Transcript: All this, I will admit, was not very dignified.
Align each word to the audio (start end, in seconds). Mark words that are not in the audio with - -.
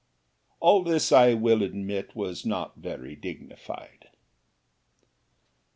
All 0.59 0.81
this, 0.83 1.11
I 1.11 1.35
will 1.35 1.61
admit, 1.61 2.15
was 2.15 2.43
not 2.43 2.75
very 2.75 3.15
dignified. 3.15 4.07